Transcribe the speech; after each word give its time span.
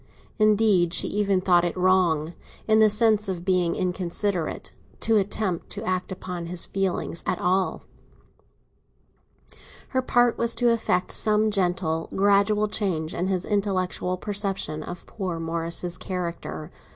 Indeed, 0.39 0.95
she 0.95 1.07
even 1.09 1.41
thought 1.41 1.63
it 1.63 1.77
wrong—in 1.77 2.79
the 2.79 2.89
sense 2.89 3.29
of 3.29 3.45
being 3.45 3.75
inconsiderate—to 3.75 5.15
attempt 5.15 5.69
to 5.69 5.83
act 5.83 6.11
upon 6.11 6.47
his 6.47 6.65
feelings 6.65 7.23
at 7.27 7.37
all; 7.37 7.83
her 9.89 10.01
part 10.01 10.39
was 10.39 10.55
to 10.55 10.71
effect 10.73 11.11
some 11.11 11.51
gentle, 11.51 12.09
gradual 12.15 12.67
change 12.67 13.13
in 13.13 13.27
his 13.27 13.45
intellectual 13.45 14.17
perception 14.17 14.81
of 14.81 15.05
poor 15.05 15.39
Morris's 15.39 15.99
character. 15.99 16.71